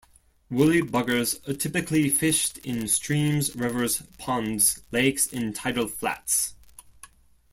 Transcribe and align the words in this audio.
Woolly 0.49 0.81
Buggers 0.81 1.47
are 1.47 1.53
typically 1.53 2.09
fished 2.09 2.57
in 2.65 2.87
streams, 2.87 3.55
rivers, 3.55 4.01
ponds, 4.17 4.81
lakes, 4.91 5.31
and 5.31 5.55
tidal 5.55 5.85
flats. 5.85 6.55